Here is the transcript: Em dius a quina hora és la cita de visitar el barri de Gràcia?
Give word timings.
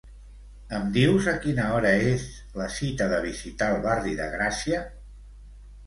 Em 0.77 0.87
dius 0.95 1.27
a 1.33 1.35
quina 1.43 1.67
hora 1.75 1.93
és 2.13 2.27
la 2.63 2.71
cita 2.79 3.13
de 3.15 3.23
visitar 3.29 3.71
el 3.77 3.87
barri 3.89 4.19
de 4.25 4.33
Gràcia? 4.37 4.85